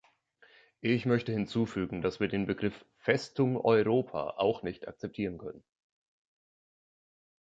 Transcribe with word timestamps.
Ich 0.81 1.05
möchte 1.05 1.31
hinzufügen, 1.31 2.01
dass 2.01 2.19
wir 2.19 2.27
den 2.27 2.47
Begriff 2.47 2.87
"Festung 2.97 3.55
Europa" 3.55 4.31
auch 4.37 4.63
nicht 4.63 4.87
akzeptieren 4.87 5.37
können. 5.37 5.63